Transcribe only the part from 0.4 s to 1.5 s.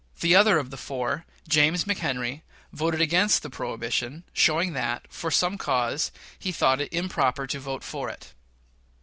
of the four